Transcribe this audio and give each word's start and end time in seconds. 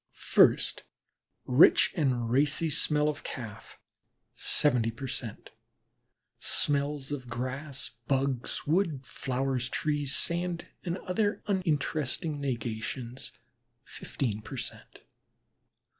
First, 0.15 0.81
rich 1.45 1.93
and 1.95 2.31
racy 2.31 2.71
smell 2.71 3.07
of 3.07 3.23
Calf, 3.23 3.79
seventy 4.33 4.89
per 4.89 5.05
cent.; 5.05 5.51
smells 6.39 7.11
of 7.11 7.27
grass, 7.29 7.91
bugs, 8.07 8.65
wood, 8.65 9.01
flowers, 9.05 9.69
trees, 9.69 10.15
sand, 10.15 10.65
and 10.83 10.97
other 10.97 11.43
uninteresting 11.45 12.41
negations, 12.41 13.33
fifteen 13.83 14.41
per 14.41 14.57
cent. 14.57 15.03